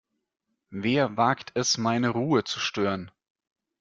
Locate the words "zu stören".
2.43-3.11